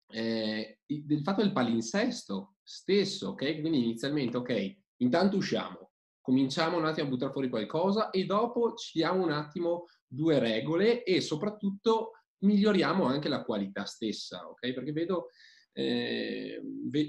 [0.08, 3.60] eh, il fatto del palinsesto stesso, ok?
[3.60, 5.90] Quindi inizialmente, ok, Intanto usciamo,
[6.20, 11.02] cominciamo un attimo a buttare fuori qualcosa e dopo ci diamo un attimo due regole
[11.02, 14.72] e soprattutto miglioriamo anche la qualità stessa, ok?
[14.72, 15.28] Perché vedo,
[15.72, 16.58] eh,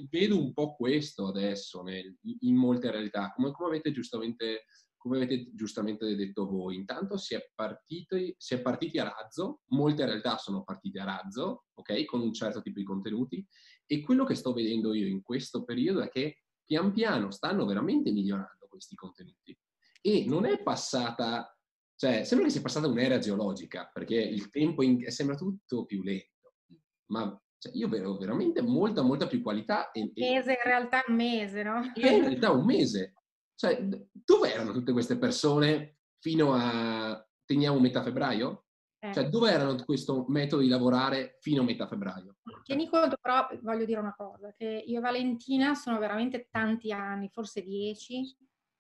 [0.10, 3.94] vedo un po' questo adesso nel, in molte realtà, come, come, avete
[4.98, 6.76] come, avete giustamente, detto voi.
[6.76, 11.66] Intanto si è, partiti, si è partiti a razzo, molte realtà sono partite a razzo,
[11.76, 12.04] ok?
[12.04, 13.46] Con un certo tipo di contenuti
[13.86, 18.12] e quello che sto vedendo io in questo periodo è che pian piano stanno veramente
[18.12, 19.58] migliorando questi contenuti.
[20.02, 21.58] E non è passata,
[21.96, 26.54] cioè sembra che sia passata un'era geologica, perché il tempo in, sembra tutto più lento,
[27.12, 29.92] ma cioè, io vedo veramente molta, molta più qualità.
[29.92, 31.92] E, mese in realtà un mese, no?
[31.94, 33.14] È in realtà un mese.
[33.56, 38.65] Cioè, dove erano tutte queste persone fino a, teniamo metà febbraio?
[39.10, 39.14] Eh.
[39.14, 42.38] Cioè, dove erano questo metodo di lavorare fino a metà febbraio?
[42.64, 47.30] Tieni conto, però, voglio dire una cosa, che io e Valentina sono veramente tanti anni,
[47.30, 48.36] forse dieci,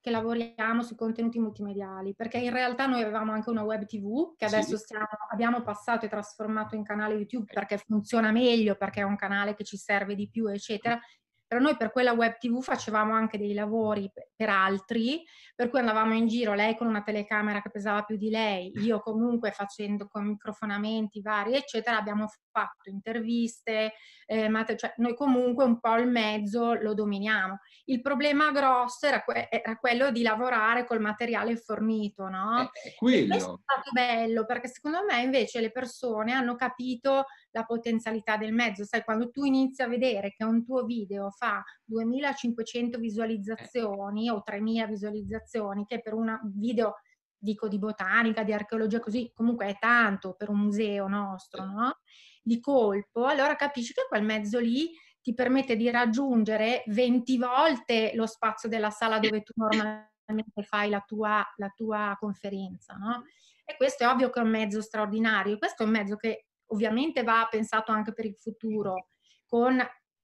[0.06, 4.46] che lavoriamo sui contenuti multimediali, perché in realtà noi avevamo anche una web TV che
[4.46, 4.84] adesso sì.
[4.84, 9.56] stiamo, abbiamo passato e trasformato in canale YouTube perché funziona meglio, perché è un canale
[9.56, 11.00] che ci serve di più, eccetera,
[11.48, 15.24] però noi per quella web tv facevamo anche dei lavori per altri,
[15.56, 19.00] per cui andavamo in giro, lei con una telecamera che pesava più di lei, io
[19.00, 23.94] comunque facendo con microfonamenti vari, eccetera, abbiamo fatto interviste,
[24.26, 27.60] eh, cioè noi comunque un po' il mezzo lo dominiamo.
[27.86, 32.70] Il problema grosso era, que- era quello di lavorare col materiale fornito, no?
[32.72, 33.36] È quello.
[33.36, 38.84] è stato bello perché secondo me invece le persone hanno capito la potenzialità del mezzo.
[38.84, 44.88] Sai, quando tu inizi a vedere che un tuo video fa 2500 visualizzazioni o 3000
[44.88, 46.96] visualizzazioni, che per un video
[47.38, 52.00] dico di botanica, di archeologia, così comunque è tanto per un museo nostro, no?
[52.44, 54.92] Di colpo, allora capisci che quel mezzo lì
[55.22, 61.02] ti permette di raggiungere 20 volte lo spazio della sala dove tu normalmente fai la
[61.06, 63.24] tua, la tua conferenza, no?
[63.64, 67.24] E questo è ovvio che è un mezzo straordinario, questo è un mezzo che ovviamente
[67.24, 69.10] va pensato anche per il futuro,
[69.46, 69.80] con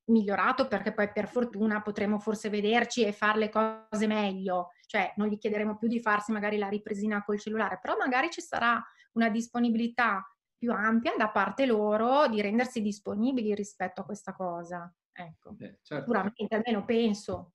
[0.05, 5.27] migliorato perché poi per fortuna potremo forse vederci e fare le cose meglio, cioè non
[5.27, 9.29] gli chiederemo più di farsi magari la ripresina col cellulare, però magari ci sarà una
[9.29, 10.25] disponibilità
[10.57, 14.93] più ampia da parte loro di rendersi disponibili rispetto a questa cosa.
[15.11, 16.03] Ecco, eh, certo.
[16.03, 17.53] sicuramente, almeno penso.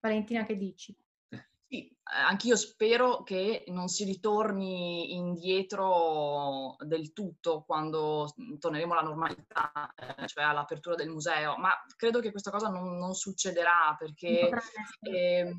[0.00, 0.96] Valentina, che dici?
[1.70, 10.26] Sì, anch'io spero che non si ritorni indietro del tutto quando torneremo alla normalità, eh,
[10.26, 14.48] cioè all'apertura del museo, ma credo che questa cosa non, non succederà perché
[15.02, 15.54] eh,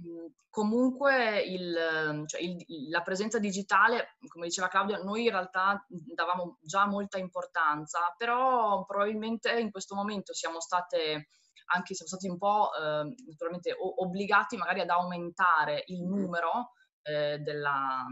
[0.49, 6.87] comunque il, cioè il, la presenza digitale, come diceva Claudia, noi in realtà davamo già
[6.87, 11.27] molta importanza, però probabilmente in questo momento siamo state
[11.71, 18.05] anche siamo stati un po' eh, naturalmente obbligati magari ad aumentare il numero eh, della,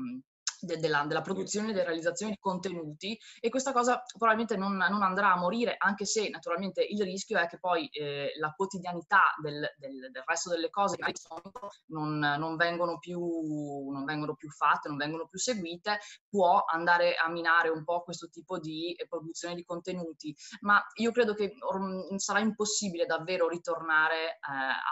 [0.60, 5.02] de, della, della, produzione e della realizzazione di contenuti e questa cosa probabilmente non, non,
[5.02, 9.74] andrà a morire, anche se naturalmente il rischio è che poi eh, la quotidianità del,
[9.78, 10.98] del, del, resto delle cose
[11.88, 13.20] non, non, vengono più,
[13.90, 18.30] non vengono più fatte, non vengono più seguite, può andare a minare un po' questo
[18.30, 21.54] tipo di eh, produzione di contenuti, ma io credo che
[22.18, 24.38] sarà impossibile davvero ritornare eh,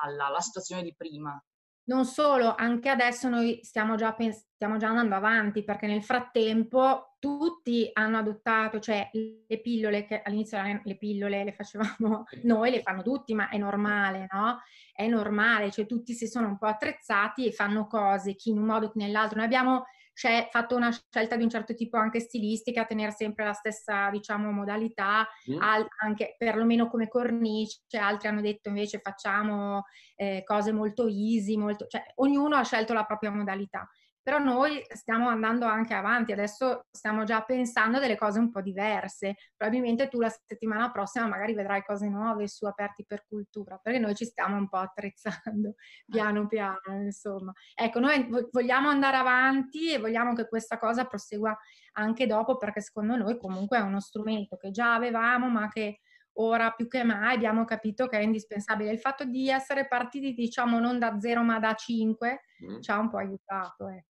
[0.04, 1.41] alla, alla situazione di prima.
[1.88, 7.15] Non solo, anche adesso noi stiamo già, pens- stiamo già andando avanti perché nel frattempo
[7.19, 13.04] tutti hanno adottato, cioè le pillole che all'inizio le pillole le facevamo noi, le fanno
[13.04, 14.62] tutti, ma è normale, no?
[14.93, 18.65] È normale, cioè tutti si sono un po' attrezzati e fanno cose, chi in un
[18.65, 19.38] modo, chi nell'altro.
[19.38, 23.51] Noi abbiamo c'è fatto una scelta di un certo tipo anche stilistica, tenere sempre la
[23.51, 25.62] stessa, diciamo, modalità, mm.
[25.62, 29.84] al, anche perlomeno come cornice, altri hanno detto invece facciamo
[30.15, 33.88] eh, cose molto easy, molto, cioè ognuno ha scelto la propria modalità
[34.25, 39.35] però noi stiamo andando anche avanti, adesso stiamo già pensando delle cose un po' diverse,
[39.55, 44.15] probabilmente tu la settimana prossima magari vedrai cose nuove su Aperti per Cultura, perché noi
[44.15, 45.75] ci stiamo un po' attrezzando
[46.09, 47.53] piano piano, insomma.
[47.75, 51.55] Ecco, noi vogliamo andare avanti e vogliamo che questa cosa prosegua
[51.91, 55.99] anche dopo, perché secondo noi comunque è uno strumento che già avevamo, ma che
[56.38, 58.89] ora più che mai abbiamo capito che è indispensabile.
[58.89, 62.81] Il fatto di essere partiti, diciamo, non da zero ma da cinque, mm.
[62.81, 63.88] ci ha un po' aiutato.
[63.89, 64.03] Eh.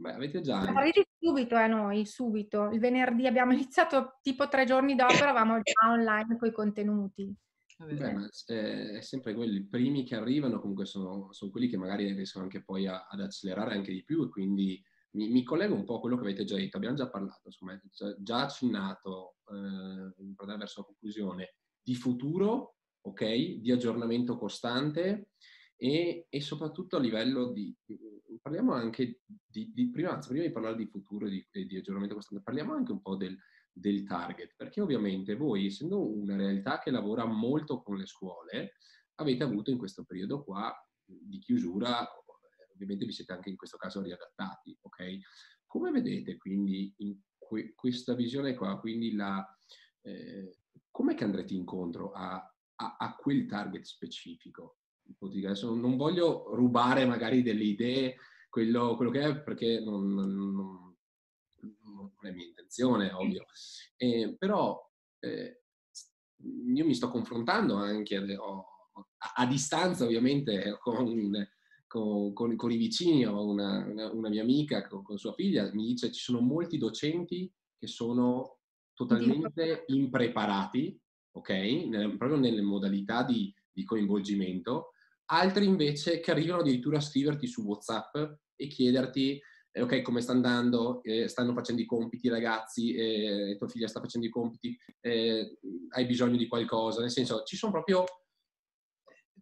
[0.00, 0.64] Beh, avete già...
[0.72, 2.70] Partiti subito a eh, noi, subito.
[2.70, 7.34] Il venerdì abbiamo iniziato tipo tre giorni dopo, eravamo già online con i contenuti.
[7.76, 12.12] Beh, ma è sempre quelli, i primi che arrivano comunque sono, sono quelli che magari
[12.12, 14.82] riescono anche poi a, ad accelerare anche di più e quindi
[15.12, 17.80] mi, mi, collego un po' a quello che avete già detto, abbiamo già parlato, insomma,
[17.90, 23.24] già, già accennato, eh, per verso la conclusione, di futuro, ok,
[23.60, 25.30] di aggiornamento costante
[25.76, 27.74] e, e soprattutto a livello di,
[28.40, 32.42] parliamo anche di, di prima, prima di parlare di futuro e di, di, aggiornamento costante,
[32.42, 33.36] parliamo anche un po' del,
[33.72, 38.74] del target, perché ovviamente voi, essendo una realtà che lavora molto con le scuole,
[39.16, 40.74] avete avuto in questo periodo qua
[41.04, 42.06] di chiusura,
[42.72, 45.18] ovviamente vi siete anche in questo caso riadattati, ok?
[45.66, 49.44] Come vedete quindi in que- questa visione qua, quindi la,
[50.02, 50.56] eh,
[50.90, 52.34] com'è che andrete incontro a,
[52.76, 54.76] a, a quel target specifico?
[55.18, 58.16] Adesso non voglio rubare magari delle idee,
[58.50, 63.46] quello, quello che è, perché non, non, non, è mia intenzione, ovvio.
[63.96, 64.78] Eh, però
[65.20, 65.62] eh,
[66.74, 71.40] io mi sto confrontando anche a, a, a distanza, ovviamente, con,
[71.86, 73.24] con, con, con, i vicini.
[73.24, 76.76] Ho una, una, una mia amica con, con sua figlia, mi dice ci sono molti
[76.76, 78.58] docenti che sono
[78.92, 81.00] totalmente impreparati,
[81.32, 81.48] ok?
[81.48, 84.90] Nel, proprio nelle modalità di, di coinvolgimento
[85.30, 88.16] altri invece che arrivano addirittura a scriverti su WhatsApp
[88.56, 89.40] e chiederti
[89.72, 93.86] eh, ok, come sta andando, eh, stanno facendo i compiti i ragazzi, eh, tua figlia
[93.86, 95.58] sta facendo i compiti, eh,
[95.90, 98.04] hai bisogno di qualcosa, nel senso ci sono proprio,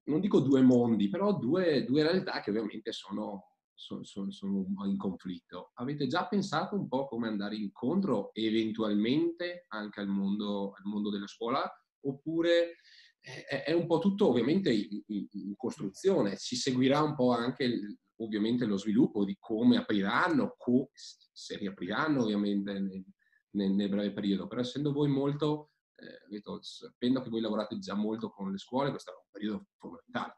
[0.05, 4.99] non dico due mondi, però due, due realtà che ovviamente sono, sono, sono, sono, in
[4.99, 5.71] conflitto.
[5.75, 11.27] Avete già pensato un po' come andare incontro eventualmente anche al mondo, al mondo della
[11.27, 11.67] scuola
[12.01, 12.77] oppure
[13.21, 18.77] è, un po' tutto ovviamente in, in, costruzione, si seguirà un po' anche ovviamente lo
[18.77, 23.05] sviluppo di come apriranno, co- se riapriranno ovviamente nel,
[23.51, 27.95] nel, nel, breve periodo, però essendo voi molto, eh, vedo, sapendo che voi lavorate già
[27.95, 30.37] molto con le scuole, questo è un periodo fondamentale.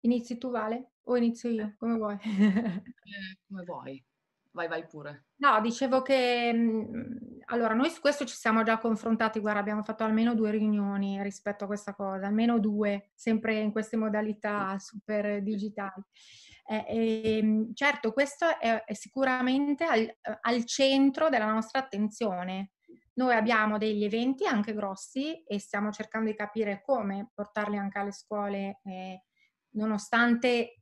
[0.00, 2.18] Inizi tu Vale o inizio io, come vuoi?
[2.22, 4.07] eh, come vuoi.
[4.58, 5.26] Vai, vai pure.
[5.36, 10.02] No, dicevo che mhmm, allora noi su questo ci siamo già confrontati, guarda, abbiamo fatto
[10.02, 16.02] almeno due riunioni rispetto a questa cosa, almeno due, sempre in queste modalità super digitali.
[16.66, 22.72] Eh, eh, certo, questo è, è sicuramente al, al, centro della nostra attenzione.
[23.14, 28.12] Noi abbiamo degli eventi anche grossi e stiamo cercando di capire come portarli anche alle
[28.12, 29.22] scuole, eh,
[29.74, 30.77] nonostante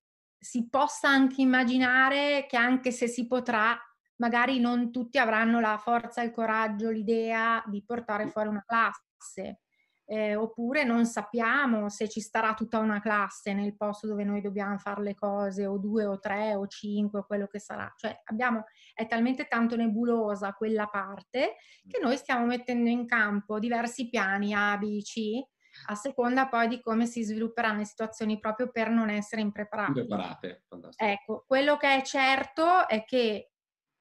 [0.47, 3.77] si possa anche immaginare che anche se si potrà,
[4.19, 9.63] magari non tutti avranno la forza, il coraggio, l'idea di portare fuori una classe.
[10.09, 14.79] eh, oppure non sappiamo se ci starà tutta una classe nel posto dove noi dobbiamo
[14.79, 17.93] fare le cose, o due o tre o cinque, o quello che sarà.
[17.97, 21.57] Cioè abbiamo, è talmente tanto nebulosa quella parte
[21.87, 25.43] che noi stiamo mettendo in campo diversi piani A, B, C,
[25.87, 30.01] a seconda poi di come si svilupperanno le situazioni proprio per non essere impreparati.
[30.01, 31.11] Impreparate, fantastico.
[31.11, 33.51] Ecco, quello che è certo è che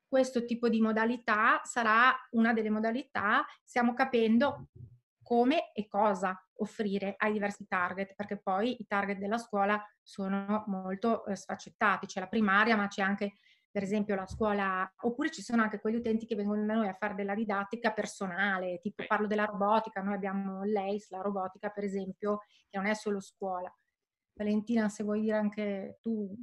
[0.07, 4.69] questo tipo di modalità sarà una delle modalità, stiamo capendo
[5.21, 11.25] come e cosa offrire ai diversi target, perché poi i target della scuola sono molto
[11.25, 13.33] eh, sfaccettati, c'è la primaria, ma c'è anche
[13.75, 16.93] per esempio la scuola, oppure ci sono anche quegli utenti che vengono da noi a
[16.93, 22.43] fare della didattica personale, tipo parlo della robotica, noi abbiamo l'EIS, la robotica per esempio,
[22.69, 23.69] che non è solo scuola.
[24.31, 26.33] Valentina, se vuoi dire anche tu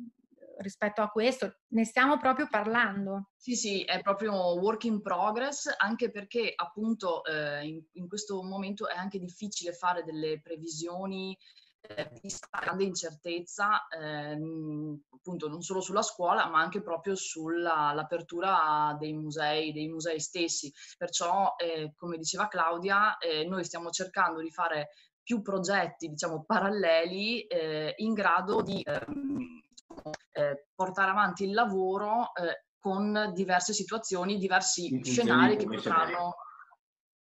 [0.58, 3.30] rispetto a questo, ne stiamo proprio parlando.
[3.34, 8.86] Sì, sì, è proprio work in progress, anche perché appunto eh, in, in, questo momento
[8.86, 11.34] è anche difficile fare delle previsioni
[12.20, 19.72] di grande incertezza, ehm, appunto non solo sulla scuola, ma anche proprio sull'apertura dei musei,
[19.72, 20.72] dei musei stessi.
[20.96, 24.90] Perciò, eh, come diceva Claudia, eh, noi stiamo cercando di fare
[25.22, 29.62] più progetti, diciamo, paralleli eh, in grado di ehm,
[30.32, 36.34] eh, portare avanti il lavoro eh, con diverse situazioni, diversi scenari che potranno...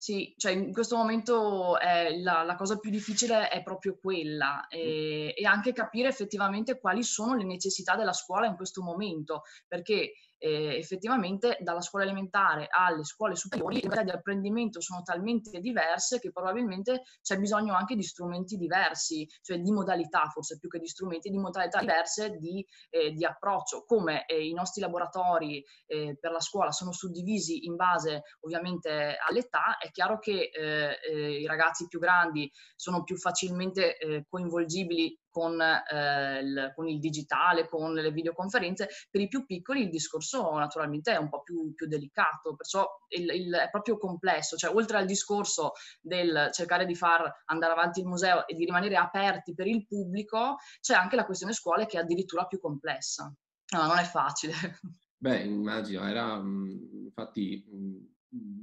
[0.06, 5.34] Sì, cioè in questo momento eh, la, la, cosa più difficile è proprio quella e,
[5.36, 10.76] e, anche capire effettivamente quali sono le necessità della scuola in questo momento, perché eh,
[10.76, 16.30] effettivamente dalla scuola elementare alle scuole superiori le modalità di apprendimento sono talmente diverse che
[16.30, 21.30] probabilmente c'è bisogno anche di strumenti diversi, cioè di modalità forse più che di strumenti,
[21.30, 26.40] di modalità diverse di, eh, di approccio, come eh, i nostri laboratori eh, per la
[26.40, 31.98] scuola sono suddivisi in base ovviamente all'età, è chiaro che eh, eh, i ragazzi più
[31.98, 38.88] grandi sono più facilmente coinvolgibili con, eh, il, con, il, digitale, con le videoconferenze.
[39.10, 43.28] Per i più piccoli il discorso naturalmente è un po' più, più delicato, perciò il,
[43.28, 44.56] il, è proprio complesso.
[44.56, 48.96] Cioè, oltre al discorso del cercare di far andare avanti il museo e di rimanere
[48.96, 53.30] aperti per il pubblico, c'è anche la questione scuole che è addirittura più complessa.
[53.74, 54.54] No, non è facile.
[55.18, 57.62] Beh, immagino, era infatti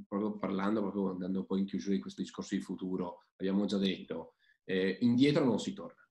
[0.08, 4.34] proprio parlando, proprio andando poi in chiusura di questo discorso di futuro, abbiamo già detto,
[4.64, 6.03] eh, indietro non si torna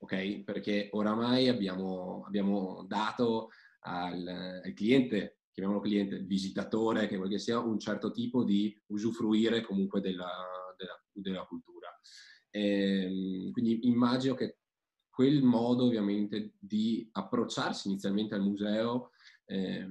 [0.00, 0.42] ok?
[0.44, 4.26] Perché oramai abbiamo, abbiamo dato al,
[4.64, 10.00] al, cliente, chiamiamolo cliente, visitatore, che vuoi che sia, un certo tipo di usufruire comunque
[10.00, 10.30] della,
[10.76, 11.88] della, della cultura.
[12.50, 14.58] E, ehm, quindi immagino che
[15.10, 19.10] quel modo ovviamente di approcciarsi inizialmente al museo
[19.44, 19.86] eh,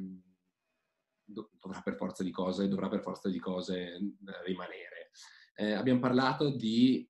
[1.24, 4.00] dovrà per forza di cose, dovrà per forza di cose
[4.45, 5.12] rimanere.
[5.54, 7.08] Eh, abbiamo parlato di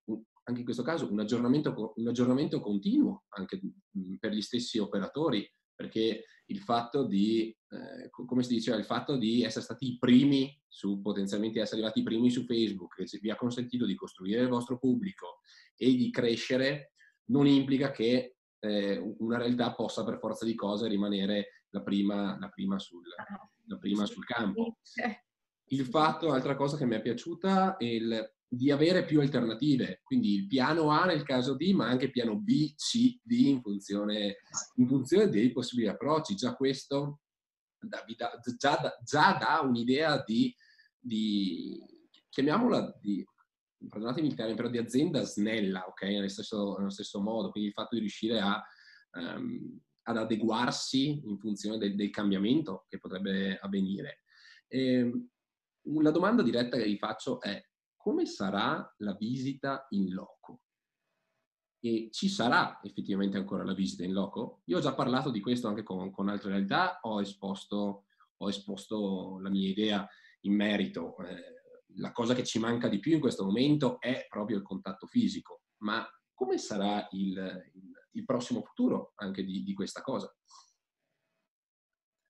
[0.49, 3.59] anche in questo caso un aggiornamento, un aggiornamento continuo anche
[4.19, 9.43] per gli stessi operatori, perché il fatto di, eh, come si diceva, il fatto di
[9.43, 13.35] essere stati i primi su, potenzialmente essere arrivati i primi su Facebook, che vi ha
[13.35, 15.39] consentito di costruire il vostro pubblico
[15.75, 16.93] e di crescere,
[17.25, 22.49] non implica che eh, una realtà possa per forza di cose rimanere la prima, la
[22.49, 23.03] prima, sul,
[23.65, 24.79] la prima sul campo.
[25.71, 30.33] Il fatto, altra cosa che mi è piaciuta, è il di avere più alternative, quindi
[30.33, 34.37] il piano A nel caso D, ma anche piano B, C, D in funzione,
[34.77, 36.33] in funzione dei possibili approcci.
[36.33, 37.19] Già questo
[37.79, 38.03] da,
[38.57, 40.53] già, già dà un'idea di,
[40.99, 41.79] di,
[42.27, 43.23] chiamiamola di,
[43.87, 46.01] perdonatemi il termine, però di azienda snella, ok?
[46.01, 48.59] Nello stesso, nello stesso modo, quindi il fatto di riuscire a,
[49.11, 54.23] um, ad adeguarsi in funzione del, del, cambiamento che potrebbe avvenire.
[54.67, 55.29] E, ehm,
[55.81, 57.68] una domanda diretta che vi faccio è
[57.99, 60.61] come sarà la visita in loco?
[61.81, 64.61] E ci sarà effettivamente ancora la visita in loco?
[64.65, 68.05] Io ho già parlato di questo anche con, con altre realtà, ho esposto,
[68.37, 70.07] ho esposto, la mia idea
[70.41, 71.17] in merito.
[71.17, 71.57] Eh,
[71.95, 75.63] la cosa che ci manca di più in questo momento è proprio il contatto fisico,
[75.79, 77.35] ma come sarà il,
[77.73, 80.33] il, il prossimo futuro anche di, di questa cosa?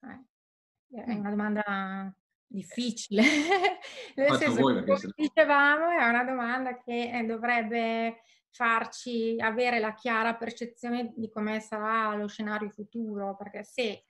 [0.02, 2.12] Eh, è una domanda
[2.50, 3.22] difficile.
[4.16, 10.36] Nel senso voi, come dicevamo, è una domanda che eh, dovrebbe farci avere la chiara
[10.36, 14.06] percezione di come sarà lo scenario futuro, perché se eh,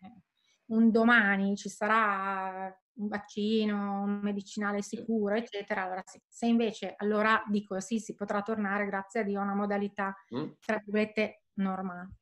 [0.67, 6.21] un domani ci sarà un vaccino, un medicinale sicuro, eccetera, allora sì.
[6.27, 10.49] Se invece, allora dico sì, si potrà tornare, grazie a Dio, a una modalità, mm.
[10.59, 12.15] tra virgolette, normale.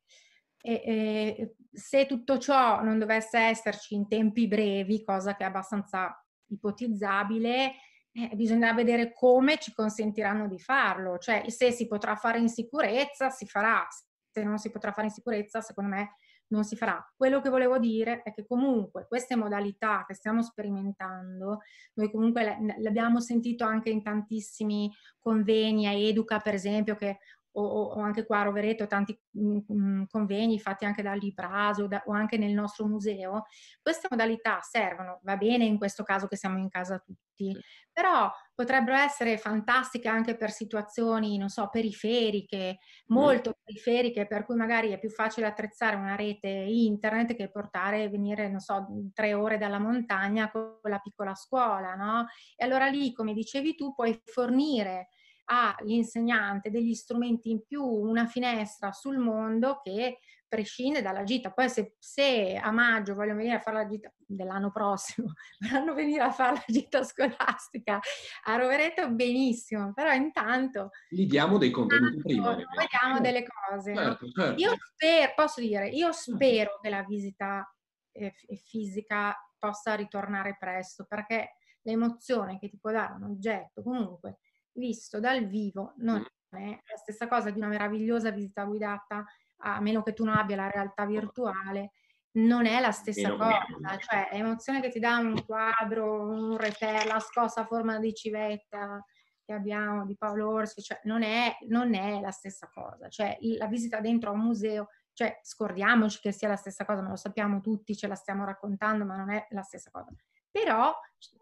[0.68, 6.14] E, e, se tutto ciò non dovesse esserci in tempi brevi, cosa che è abbastanza
[6.48, 7.72] ipotizzabile,
[8.12, 13.30] eh, bisogna vedere come ci consentiranno di farlo, cioè se si potrà fare in sicurezza
[13.30, 13.88] si farà,
[14.30, 16.16] se non si potrà fare in sicurezza secondo me
[16.50, 17.02] non si farà.
[17.16, 21.60] Quello che volevo dire è che comunque queste modalità che stiamo sperimentando,
[21.94, 27.20] noi comunque le, abbiamo sentito anche in tantissimi convegni a Educa per esempio che
[27.62, 32.14] o, o, anche qua a Rovereto tanti mh, mh, convegni fatti anche dall'Ipraso da, o
[32.14, 33.46] anche nel nostro museo,
[33.82, 37.60] queste modalità servono, va bene in questo caso che siamo in casa tutti, sì.
[37.92, 42.78] però potrebbero essere fantastiche anche per situazioni, non so, periferiche,
[43.08, 43.64] molto mm.
[43.64, 48.60] periferiche, per cui magari è più facile attrezzare una rete internet che portare venire, non
[48.60, 52.28] so, tre ore dalla montagna con la piccola scuola, no?
[52.56, 55.10] E allora lì, come dicevi tu, puoi fornire
[55.50, 61.52] all'insegnante degli strumenti in più, una finestra sul mondo che prescinde dalla gita.
[61.52, 66.24] Poi se, se, a maggio vogliono venire a fare la gita dell'anno prossimo, vorranno venire
[66.24, 68.00] a fare la gita scolastica
[68.44, 70.90] a Rovereto, benissimo, però intanto...
[71.10, 72.56] Gli diamo dei contenuti prima.
[72.56, 73.94] Vediamo delle cose.
[73.94, 74.32] Certo, no?
[74.32, 74.62] certo.
[74.62, 77.70] Io spero, posso dire, io spero che la visita
[78.12, 78.34] eh,
[78.64, 84.40] fisica possa ritornare presto, perché l'emozione che ti può dare un oggetto comunque
[84.78, 89.26] visto dal vivo non è la stessa cosa di una meravigliosa visita guidata,
[89.58, 91.92] a meno che tu non abbia la realtà virtuale,
[92.34, 93.66] non è la stessa meno cosa.
[93.80, 93.98] Meno.
[93.98, 99.04] Cioè, l'emozione che ti dà un quadro, un reper, la scossa a forma di civetta
[99.44, 103.08] che abbiamo di Paolo Orsi, cioè non è, non è la stessa cosa.
[103.08, 107.10] Cioè, la visita dentro a un museo, cioè scordiamoci che sia la stessa cosa, ma
[107.10, 110.12] lo sappiamo tutti, ce la stiamo raccontando, ma non è la stessa cosa.
[110.52, 110.94] Però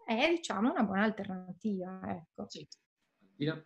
[0.06, 2.46] è, diciamo, una buona alternativa, ecco.
[2.48, 2.66] Sì.
[3.38, 3.64] Yep.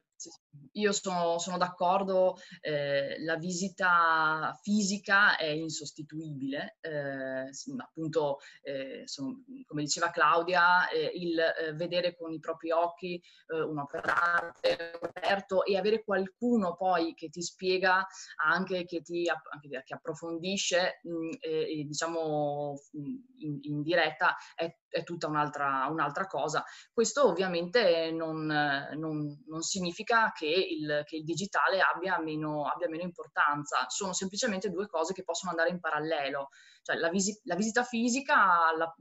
[0.72, 9.82] Io sono, sono d'accordo, eh, la visita fisica è insostituibile, eh, appunto, eh, sono, come
[9.82, 15.76] diceva Claudia, eh, il eh, vedere con i propri occhi eh, un'opera d'arte aperto e
[15.76, 18.06] avere qualcuno poi che ti spiega
[18.44, 25.26] anche, che, ti, anche, che approfondisce, mh, mm, diciamo, in, in, diretta, è, è tutta
[25.28, 26.64] un'altra, un'altra, cosa.
[26.92, 33.02] Questo ovviamente non, non, non significa che il, che il digitale abbia meno, abbia meno,
[33.02, 36.48] importanza, sono semplicemente due cose che possono andare in parallelo.
[36.82, 38.94] Cioè la, visi- la visita fisica la,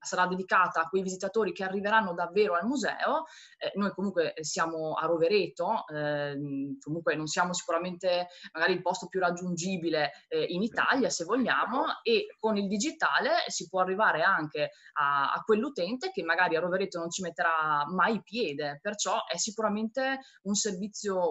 [0.00, 3.24] sarà dedicata a quei visitatori che arriveranno davvero al museo,
[3.58, 6.38] eh, noi comunque siamo a Rovereto, eh,
[6.80, 12.02] comunque non siamo sicuramente magari il posto più raggiungibile eh, in Italia se vogliamo.
[12.04, 16.98] e con il digitale si può arrivare anche a, a quell'utente che magari a Rovereto
[17.00, 20.82] non ci metterà mai piede, perciò è sicuramente un servizio,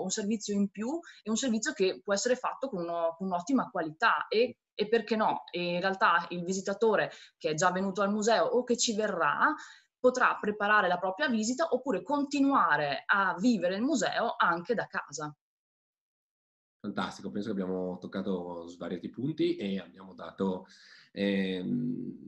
[0.01, 3.69] un servizio in più e un servizio che può essere fatto con, uno, con un'ottima
[3.69, 5.43] qualità e e perché no?
[5.51, 9.53] E in realtà il visitatore che è già venuto al museo o che ci verrà
[9.99, 15.33] potrà preparare la propria visita oppure continuare a vivere il museo anche da casa.
[16.83, 20.65] Fantastico, penso che abbiamo toccato svariati punti e abbiamo dato
[21.13, 21.63] eh,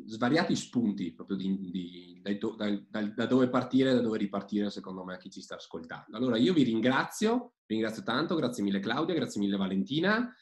[0.05, 2.31] svariati spunti proprio di, di, da,
[2.89, 6.15] da, da, dove partire e da dove ripartire secondo me a chi ci sta ascoltando.
[6.15, 10.33] Allora io vi ringrazio, vi ringrazio tanto, grazie mille Claudia, grazie mille Valentina.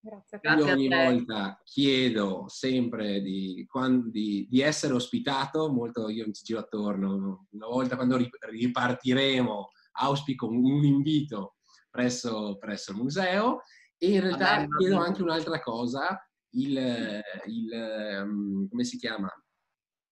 [0.00, 0.38] Grazie.
[0.42, 3.66] Io ogni volta chiedo sempre di,
[4.10, 10.46] di, di, essere ospitato, molto io mi ci giro attorno, una volta quando ripartiremo auspico
[10.46, 11.55] un invito
[11.96, 13.62] presso, presso il museo
[13.96, 19.32] e in realtà Vabbè, chiedo anche un'altra cosa, il, il, um, come si chiama?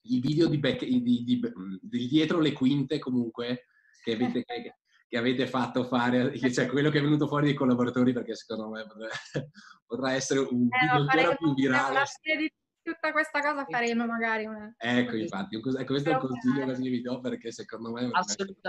[0.06, 3.66] Il video di, back, di, di, di, dietro le quinte comunque
[4.02, 4.76] che avete, che,
[5.06, 8.86] che avete fatto fare, cioè quello che è venuto fuori dei collaboratori perché secondo me
[9.86, 12.02] potrà, essere un eh, video ancora più virale.
[12.22, 14.74] Di tutta questa cosa faremo magari una...
[14.76, 18.10] Ecco, infatti, ecco, questo è un consiglio che vi do perché secondo me è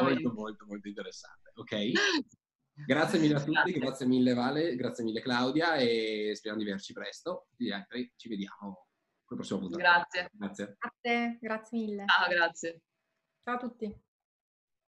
[0.01, 1.51] molto, molto, molto interessante.
[1.55, 1.91] Ok?
[2.85, 3.79] Grazie mille a tutti, grazie.
[3.79, 7.47] grazie mille Vale, grazie mille Claudia e speriamo di vederci presto.
[7.55, 8.87] Gli altri ci vediamo
[9.23, 9.77] con il prossimo punto.
[9.77, 10.29] Grazie.
[10.33, 10.77] Grazie.
[10.77, 12.03] Grazie, grazie mille.
[12.05, 12.81] Ciao, grazie.
[13.43, 14.04] Ciao a tutti.